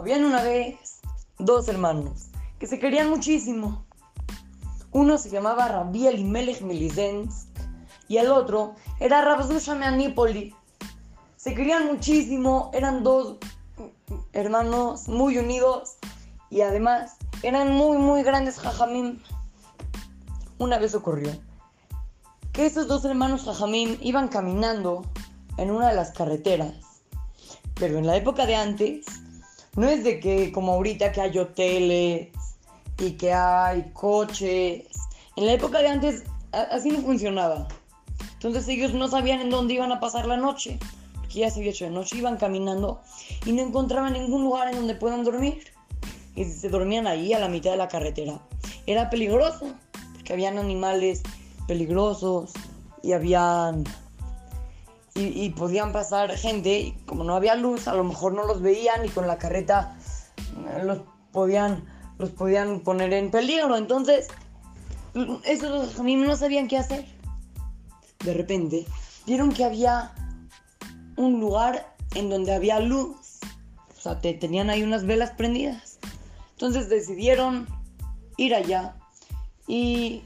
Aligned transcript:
Habían 0.00 0.24
una 0.24 0.42
vez 0.42 1.02
dos 1.38 1.68
hermanos 1.68 2.30
que 2.58 2.66
se 2.66 2.78
querían 2.78 3.10
muchísimo. 3.10 3.84
Uno 4.92 5.18
se 5.18 5.28
llamaba 5.28 5.68
Rabbi 5.68 6.06
Elimelech 6.06 6.62
Milizensk 6.62 7.50
y 8.08 8.16
el 8.16 8.30
otro 8.30 8.76
era 8.98 9.20
Rabzusha 9.20 9.74
Meanipoli. 9.74 10.54
Se 11.36 11.54
querían 11.54 11.84
muchísimo, 11.84 12.70
eran 12.72 13.02
dos 13.02 13.36
hermanos 14.32 15.06
muy 15.06 15.36
unidos 15.36 15.98
y 16.48 16.62
además 16.62 17.18
eran 17.42 17.74
muy 17.74 17.98
muy 17.98 18.22
grandes 18.22 18.58
jajamim. 18.58 19.18
Una 20.56 20.78
vez 20.78 20.94
ocurrió 20.94 21.30
que 22.54 22.64
esos 22.64 22.88
dos 22.88 23.04
hermanos 23.04 23.44
jajamim 23.44 23.98
iban 24.00 24.28
caminando 24.28 25.04
en 25.58 25.70
una 25.70 25.88
de 25.88 25.94
las 25.94 26.12
carreteras. 26.12 26.72
Pero 27.74 27.98
en 27.98 28.06
la 28.06 28.16
época 28.16 28.46
de 28.46 28.56
antes, 28.56 29.04
no 29.76 29.88
es 29.88 30.04
de 30.04 30.20
que 30.20 30.52
como 30.52 30.72
ahorita 30.72 31.12
que 31.12 31.20
hay 31.20 31.38
hoteles 31.38 32.28
y 32.98 33.12
que 33.12 33.32
hay 33.32 33.90
coches. 33.92 34.84
En 35.36 35.46
la 35.46 35.52
época 35.52 35.78
de 35.78 35.88
antes 35.88 36.24
así 36.52 36.90
no 36.90 37.00
funcionaba. 37.00 37.68
Entonces 38.34 38.66
ellos 38.68 38.94
no 38.94 39.08
sabían 39.08 39.40
en 39.40 39.50
dónde 39.50 39.74
iban 39.74 39.92
a 39.92 40.00
pasar 40.00 40.26
la 40.26 40.36
noche. 40.36 40.78
Porque 41.14 41.40
ya 41.40 41.50
se 41.50 41.60
había 41.60 41.70
hecho 41.70 41.84
de 41.84 41.90
noche, 41.90 42.16
iban 42.18 42.36
caminando 42.36 43.00
y 43.44 43.52
no 43.52 43.62
encontraban 43.62 44.14
ningún 44.14 44.44
lugar 44.44 44.68
en 44.68 44.76
donde 44.76 44.94
puedan 44.94 45.24
dormir. 45.24 45.64
Y 46.34 46.44
se 46.44 46.68
dormían 46.68 47.06
ahí 47.06 47.32
a 47.32 47.38
la 47.38 47.48
mitad 47.48 47.70
de 47.70 47.76
la 47.76 47.88
carretera. 47.88 48.40
Era 48.86 49.10
peligroso, 49.10 49.74
porque 50.14 50.32
habían 50.32 50.58
animales 50.58 51.22
peligrosos 51.66 52.52
y 53.02 53.12
habían 53.12 53.84
y, 55.20 55.50
podían 55.50 55.92
pasar 55.92 56.36
gente 56.36 56.80
y 56.80 56.92
como 57.06 57.24
no 57.24 57.34
había 57.34 57.54
luz 57.54 57.88
a 57.88 57.94
lo 57.94 58.04
mejor 58.04 58.32
no 58.32 58.44
los 58.44 58.62
veían 58.62 59.04
y 59.04 59.08
con 59.08 59.26
la 59.26 59.38
carreta 59.38 59.96
eh, 60.76 60.84
los 60.84 61.00
podían 61.32 61.84
los 62.18 62.30
podían 62.30 62.80
poner 62.80 63.12
en 63.12 63.30
peligro. 63.30 63.76
Entonces 63.76 64.28
esos 65.44 65.98
mí 66.00 66.16
no 66.16 66.36
sabían 66.36 66.68
qué 66.68 66.78
hacer. 66.78 67.06
De 68.24 68.34
repente 68.34 68.86
vieron 69.26 69.52
que 69.52 69.64
había 69.64 70.12
un 71.16 71.40
lugar 71.40 71.94
en 72.14 72.28
donde 72.28 72.54
había 72.54 72.80
luz. 72.80 73.40
O 73.96 74.00
sea 74.00 74.20
tenían 74.20 74.70
ahí 74.70 74.82
unas 74.82 75.04
velas 75.04 75.30
prendidas. 75.32 75.98
Entonces 76.52 76.88
decidieron 76.88 77.66
ir 78.36 78.54
allá 78.54 78.94
y 79.66 80.22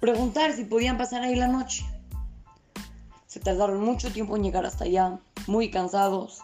preguntar 0.00 0.52
si 0.52 0.64
podían 0.64 0.96
pasar 0.96 1.22
ahí 1.22 1.34
la 1.34 1.48
noche 1.48 1.84
se 3.30 3.38
tardaron 3.38 3.80
mucho 3.80 4.10
tiempo 4.10 4.34
en 4.34 4.42
llegar 4.42 4.66
hasta 4.66 4.86
allá, 4.86 5.20
muy 5.46 5.70
cansados. 5.70 6.40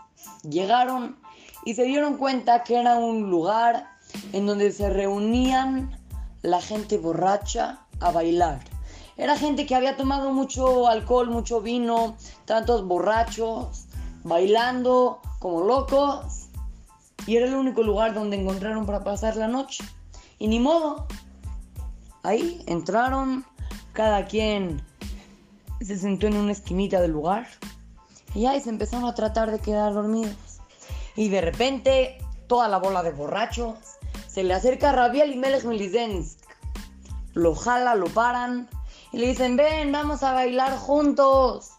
Llegaron 0.48 1.16
y 1.64 1.74
se 1.74 1.82
dieron 1.82 2.16
cuenta 2.16 2.62
que 2.62 2.76
era 2.76 2.94
un 2.94 3.28
lugar 3.28 3.88
en 4.32 4.46
donde 4.46 4.70
se 4.70 4.88
reunían 4.88 5.98
la 6.42 6.60
gente 6.60 6.96
borracha 6.96 7.80
a 7.98 8.12
bailar. 8.12 8.60
Era 9.16 9.36
gente 9.36 9.66
que 9.66 9.74
había 9.74 9.96
tomado 9.96 10.32
mucho 10.32 10.86
alcohol, 10.86 11.28
mucho 11.28 11.60
vino, 11.60 12.16
tantos 12.44 12.86
borrachos, 12.86 13.86
bailando 14.22 15.20
como 15.40 15.62
locos. 15.62 16.50
Y 17.26 17.34
era 17.34 17.46
el 17.46 17.54
único 17.56 17.82
lugar 17.82 18.14
donde 18.14 18.40
encontraron 18.40 18.86
para 18.86 19.02
pasar 19.02 19.34
la 19.34 19.48
noche. 19.48 19.82
Y 20.38 20.46
ni 20.46 20.60
modo. 20.60 21.08
Ahí 22.22 22.62
entraron, 22.68 23.44
cada 23.92 24.26
quien 24.26 24.84
se 25.80 25.98
sentó 25.98 26.26
en 26.26 26.36
una 26.36 26.52
esquinita 26.52 27.00
del 27.00 27.12
lugar 27.12 27.46
y 28.34 28.46
ahí 28.46 28.60
se 28.60 28.70
empezaron 28.70 29.08
a 29.08 29.14
tratar 29.14 29.50
de 29.50 29.58
quedar 29.58 29.94
dormidos. 29.94 30.36
Y 31.16 31.28
de 31.28 31.40
repente, 31.40 32.18
toda 32.46 32.68
la 32.68 32.78
bola 32.78 33.02
de 33.02 33.12
borrachos 33.12 33.78
se 34.28 34.44
le 34.44 34.54
acerca 34.54 34.90
a 34.90 34.92
Rabiel 34.92 35.32
y 35.32 35.36
Melech 35.36 35.64
Milizensk. 35.64 36.38
Lo 37.32 37.54
jala, 37.54 37.94
lo 37.94 38.06
paran 38.06 38.68
y 39.12 39.18
le 39.18 39.28
dicen, 39.28 39.56
ven, 39.56 39.92
vamos 39.92 40.22
a 40.22 40.32
bailar 40.32 40.76
juntos. 40.76 41.70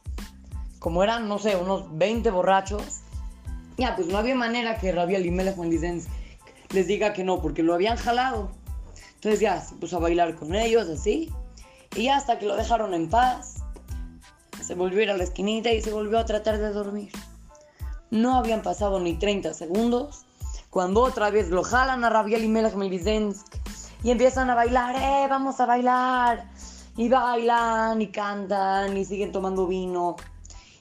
Como 0.79 1.03
eran, 1.03 1.27
no 1.27 1.37
sé, 1.37 1.55
unos 1.55 1.95
20 1.97 2.31
borrachos. 2.31 3.01
Ya, 3.77 3.95
pues 3.95 4.07
no 4.07 4.17
había 4.17 4.33
manera 4.33 4.79
que 4.79 4.91
Rabiel 4.91 5.25
y 5.25 5.31
Melech 5.31 5.57
Milizensk 5.57 6.09
les 6.71 6.87
diga 6.87 7.13
que 7.13 7.23
no, 7.23 7.41
porque 7.41 7.61
lo 7.61 7.75
habían 7.75 7.97
jalado. 7.97 8.49
Entonces 9.15 9.39
ya 9.39 9.61
se 9.61 9.75
puso 9.75 9.97
a 9.97 9.99
bailar 9.99 10.35
con 10.35 10.55
ellos, 10.55 10.89
así. 10.89 11.31
Y 11.95 12.07
hasta 12.07 12.39
que 12.39 12.47
lo 12.47 12.55
dejaron 12.55 12.93
en 12.95 13.09
paz 13.09 13.56
se 14.67 14.75
volvió 14.75 14.99
a 14.99 15.03
ir 15.03 15.11
a 15.11 15.17
la 15.17 15.23
esquinita 15.23 15.71
y 15.71 15.81
se 15.81 15.93
volvió 15.93 16.19
a 16.19 16.25
tratar 16.25 16.57
de 16.57 16.73
dormir. 16.73 17.09
No 18.11 18.35
habían 18.35 18.61
pasado 18.61 18.99
ni 18.99 19.13
30 19.13 19.53
segundos 19.53 20.25
cuando 20.69 21.03
otra 21.03 21.29
vez 21.29 21.49
lo 21.49 21.63
jalan 21.63 22.03
a 22.03 22.09
Rabiel 22.09 22.43
y 22.43 22.49
Melech 22.49 22.75
Milizensk 22.75 23.47
y 24.03 24.11
empiezan 24.11 24.49
a 24.49 24.55
bailar, 24.55 24.95
¡eh, 24.97 25.27
vamos 25.29 25.61
a 25.61 25.65
bailar! 25.65 26.51
Y 26.97 27.07
bailan 27.07 28.01
y 28.01 28.07
cantan 28.07 28.97
y 28.97 29.05
siguen 29.05 29.31
tomando 29.31 29.67
vino. 29.67 30.17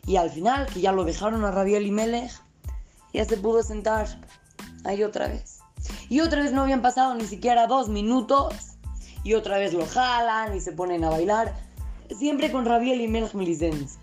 Y 0.04 0.16
al 0.16 0.30
final, 0.30 0.66
que 0.66 0.80
ya 0.80 0.90
lo 0.90 1.04
dejaron 1.04 1.44
a 1.44 1.52
Rabiel 1.52 1.86
y 1.86 1.92
Melech, 1.92 2.32
ya 3.12 3.24
se 3.24 3.36
pudo 3.36 3.62
sentar 3.62 4.08
ahí 4.84 5.04
otra 5.04 5.28
vez. 5.28 5.60
Y 6.08 6.20
otra 6.20 6.42
vez 6.42 6.52
no 6.52 6.62
habían 6.62 6.82
pasado 6.82 7.14
ni 7.14 7.26
siquiera 7.26 7.68
dos 7.68 7.88
minutos. 7.88 8.52
Y 9.22 9.34
otra 9.34 9.58
vez 9.58 9.74
lo 9.74 9.86
jalan 9.86 10.56
y 10.56 10.60
se 10.60 10.72
ponen 10.72 11.04
a 11.04 11.10
bailar 11.10 11.65
siempre 12.18 12.52
con 12.52 12.64
Rabiel 12.64 13.00
y 13.00 13.08
Melch 13.08 13.34
Milizensk. 13.34 14.00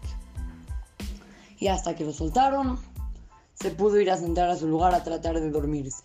Y 1.59 1.67
hasta 1.67 1.95
que 1.95 2.03
lo 2.03 2.13
soltaron, 2.13 2.79
se 3.53 3.71
pudo 3.71 3.99
ir 3.99 4.11
a 4.11 4.17
sentar 4.17 4.49
a 4.49 4.55
su 4.55 4.67
lugar 4.67 4.93
a 4.93 5.03
tratar 5.03 5.39
de 5.39 5.49
dormirse. 5.49 6.03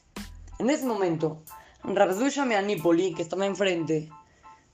En 0.59 0.70
ese 0.70 0.86
momento, 0.86 1.42
Rabdusha 1.82 2.44
Meanipoli, 2.44 3.14
que 3.14 3.22
estaba 3.22 3.47
enfrente 3.47 4.09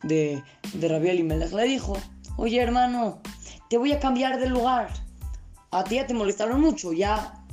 de, 0.03 0.43
de 0.75 0.89
Rabiel 0.89 1.21
y 1.21 1.23
Melech, 1.23 1.53
le 1.53 1.65
dijo, 1.65 1.97
oye 2.37 2.61
hermano, 2.61 3.21
te 3.69 3.79
voy 3.79 3.93
a 3.93 4.01
cambiar 4.01 4.39
de 4.39 4.49
lugar. 4.49 4.89
A 5.71 5.85
ti 5.85 5.97
ya 5.97 6.07
te 6.07 6.15
molestaron 6.15 6.61
mucho, 6.61 6.93
ya 6.93 7.45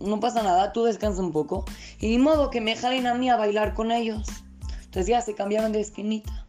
no 0.00 0.20
pasa 0.20 0.42
nada, 0.42 0.72
tú 0.72 0.84
descansa 0.84 1.22
un 1.22 1.32
poco. 1.32 1.64
Y 2.00 2.08
ni 2.08 2.18
modo 2.18 2.50
que 2.50 2.60
me 2.60 2.76
jalen 2.76 3.06
a 3.06 3.14
mí 3.14 3.30
a 3.30 3.36
bailar 3.36 3.74
con 3.74 3.90
ellos. 3.90 4.26
Entonces 4.84 5.06
ya 5.06 5.20
se 5.20 5.34
cambiaron 5.34 5.72
de 5.72 5.80
esquinita 5.80 6.43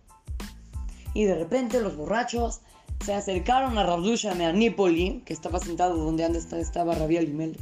y 1.16 1.24
de 1.24 1.34
repente 1.34 1.80
los 1.80 1.96
borrachos 1.96 2.62
se 3.04 3.14
acercaron 3.14 3.78
a 3.78 3.84
Rabdusha 3.84 4.36
Meanipoli, 4.36 5.24
que 5.26 5.34
estaba 5.34 5.60
sentado 5.60 5.96
donde 5.96 6.26
antes 6.26 6.52
estaba 6.54 6.94
Rabiel 6.94 7.26
Limel, 7.26 7.58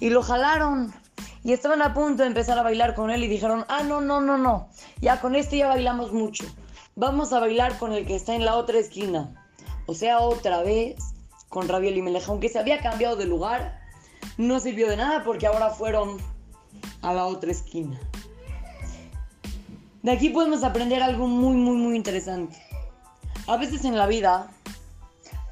y 0.00 0.10
lo 0.10 0.22
jalaron. 0.22 0.92
Y 1.44 1.52
estaban 1.52 1.82
a 1.82 1.94
punto 1.94 2.22
de 2.22 2.28
empezar 2.28 2.58
a 2.58 2.62
bailar 2.62 2.94
con 2.94 3.10
él 3.10 3.22
y 3.22 3.28
dijeron, 3.28 3.64
ah, 3.68 3.82
no, 3.82 4.00
no, 4.00 4.20
no, 4.20 4.36
no, 4.36 4.68
ya 5.00 5.20
con 5.20 5.36
este 5.36 5.58
ya 5.58 5.68
bailamos 5.68 6.12
mucho. 6.12 6.44
Vamos 6.96 7.32
a 7.32 7.40
bailar 7.40 7.78
con 7.78 7.92
el 7.92 8.06
que 8.06 8.16
está 8.16 8.34
en 8.34 8.44
la 8.44 8.56
otra 8.56 8.78
esquina. 8.78 9.34
O 9.86 9.94
sea, 9.94 10.20
otra 10.20 10.62
vez 10.62 10.96
con 11.48 11.68
Rabiel 11.68 11.98
y 11.98 12.22
Aunque 12.26 12.48
se 12.48 12.58
había 12.58 12.80
cambiado 12.80 13.16
de 13.16 13.26
lugar, 13.26 13.78
no 14.38 14.58
sirvió 14.58 14.88
de 14.88 14.96
nada 14.96 15.22
porque 15.22 15.46
ahora 15.46 15.70
fueron 15.70 16.16
a 17.02 17.12
la 17.12 17.26
otra 17.26 17.50
esquina. 17.50 18.00
De 20.02 20.12
aquí 20.12 20.30
podemos 20.30 20.62
aprender 20.62 21.02
algo 21.02 21.26
muy, 21.26 21.56
muy, 21.56 21.76
muy 21.76 21.96
interesante. 21.96 22.69
A 23.50 23.56
veces 23.56 23.84
en 23.84 23.96
la 23.96 24.06
vida 24.06 24.48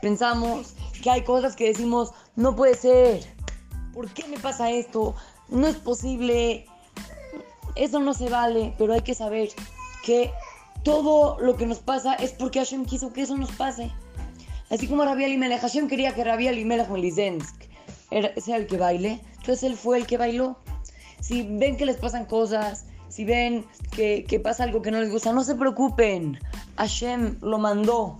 pensamos 0.00 0.75
que 1.03 1.10
hay 1.10 1.22
cosas 1.22 1.56
que 1.56 1.66
decimos, 1.66 2.12
no 2.36 2.54
puede 2.54 2.76
ser, 2.76 3.25
¿por 3.92 4.09
qué 4.10 4.25
me 4.28 4.38
pasa 4.38 4.70
esto? 4.70 5.16
No 5.48 5.66
es 5.66 5.75
posible, 5.75 6.64
eso 7.75 7.98
no 7.98 8.14
se 8.14 8.28
vale, 8.28 8.72
pero 8.78 8.92
hay 8.92 9.00
que 9.00 9.16
saber 9.16 9.48
que 10.04 10.31
todo 10.84 11.41
lo 11.41 11.56
que 11.56 11.66
nos 11.66 11.81
pasa 11.81 12.14
es 12.14 12.31
porque 12.31 12.60
Hashem 12.60 12.84
quiso 12.84 13.12
que 13.12 13.22
eso 13.22 13.36
nos 13.36 13.50
pase. 13.50 13.91
Así 14.70 14.86
como 14.86 15.04
Rabbi 15.04 15.25
Elimelech, 15.25 15.60
Hashem 15.60 15.89
quería 15.89 16.15
que 16.15 16.22
Rabbi 16.22 16.47
Elimelech 16.47 16.89
Melizensk 16.91 17.65
sea 18.36 18.59
el 18.59 18.68
que 18.68 18.77
baile, 18.77 19.21
entonces 19.39 19.65
él 19.65 19.77
fue 19.77 19.98
el 19.98 20.06
que 20.06 20.18
bailó. 20.18 20.56
Si 21.21 21.42
ven 21.42 21.77
que 21.77 21.84
les 21.84 21.97
pasan 21.97 22.27
cosas, 22.27 22.84
si 23.09 23.24
ven 23.24 23.66
que, 23.91 24.24
que, 24.24 24.39
pasa 24.39 24.62
algo 24.62 24.83
que 24.83 24.92
no 24.92 25.01
les 25.01 25.10
gusta, 25.10 25.33
no 25.33 25.42
se 25.42 25.56
preocupen. 25.56 26.39
Hashem 26.78 27.39
lo 27.42 27.59
mandó. 27.59 28.19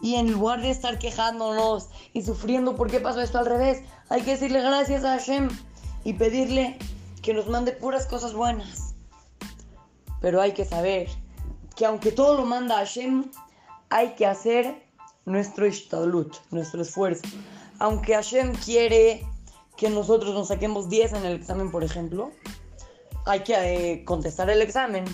Y 0.00 0.16
en 0.16 0.32
lugar 0.32 0.62
de 0.62 0.70
estar 0.70 0.98
quejándonos 0.98 1.88
y 2.12 2.22
sufriendo 2.22 2.74
por 2.74 2.90
qué 2.90 2.98
pasó 2.98 3.20
esto 3.20 3.38
al 3.38 3.46
revés, 3.46 3.82
hay 4.08 4.22
que 4.22 4.32
decirle 4.32 4.60
gracias 4.60 5.04
a 5.04 5.10
Hashem 5.10 5.48
y 6.02 6.14
pedirle 6.14 6.78
que 7.22 7.34
nos 7.34 7.46
mande 7.48 7.72
puras 7.72 8.06
cosas 8.06 8.34
buenas. 8.34 8.94
Pero 10.20 10.40
hay 10.40 10.52
que 10.52 10.64
saber 10.64 11.08
que 11.76 11.86
aunque 11.86 12.10
todo 12.10 12.36
lo 12.36 12.44
manda 12.44 12.76
Hashem, 12.76 13.30
hay 13.90 14.14
que 14.14 14.26
hacer 14.26 14.82
nuestro 15.24 15.66
ishtadlut, 15.66 16.36
nuestro 16.50 16.82
esfuerzo. 16.82 17.22
Aunque 17.78 18.14
Hashem 18.14 18.54
quiere 18.54 19.24
que 19.76 19.90
nosotros 19.90 20.34
nos 20.34 20.48
saquemos 20.48 20.88
10 20.88 21.12
en 21.12 21.26
el 21.26 21.36
examen, 21.36 21.70
por 21.70 21.84
ejemplo, 21.84 22.32
hay 23.24 23.40
que 23.40 23.54
eh, 23.54 24.04
contestar 24.04 24.50
el 24.50 24.62
examen. 24.62 25.04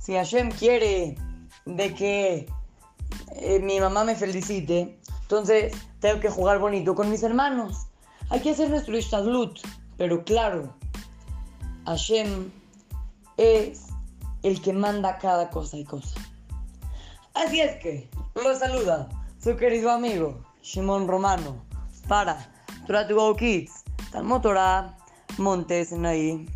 Si 0.00 0.14
Hashem 0.14 0.50
quiere 0.52 1.16
de 1.66 1.94
que 1.94 2.46
eh, 3.36 3.60
mi 3.60 3.78
mamá 3.80 4.04
me 4.04 4.14
felicite, 4.14 4.98
entonces 5.22 5.72
tengo 6.00 6.20
que 6.20 6.30
jugar 6.30 6.58
bonito 6.58 6.94
con 6.94 7.10
mis 7.10 7.22
hermanos. 7.22 7.86
Hay 8.30 8.40
que 8.40 8.50
hacer 8.50 8.70
nuestro 8.70 8.96
ishtadlut, 8.96 9.60
pero 9.96 10.24
claro, 10.24 10.74
Hashem 11.84 12.50
es 13.36 13.86
el 14.42 14.60
que 14.62 14.72
manda 14.72 15.18
cada 15.18 15.50
cosa 15.50 15.76
y 15.76 15.84
cosa. 15.84 16.20
Así 17.34 17.60
es 17.60 17.76
que 17.82 18.08
lo 18.34 18.58
saluda 18.58 19.08
su 19.42 19.56
querido 19.56 19.90
amigo 19.90 20.42
Shimon 20.62 21.06
Romano 21.06 21.62
para 22.08 22.50
Torah 22.86 23.06
to 23.06 23.14
Go 23.14 23.36
Kids, 23.36 23.84
Talmud 24.10 24.40
Torah, 24.40 24.96
Montes 25.38 25.92
ahí. 25.92 26.46